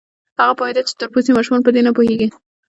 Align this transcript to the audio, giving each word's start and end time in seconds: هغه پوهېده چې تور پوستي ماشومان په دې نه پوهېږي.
هغه 0.39 0.53
پوهېده 0.59 0.81
چې 0.87 0.93
تور 0.99 1.09
پوستي 1.13 1.31
ماشومان 1.37 1.61
په 1.63 1.71
دې 1.75 1.81
نه 1.87 1.91
پوهېږي. 1.97 2.27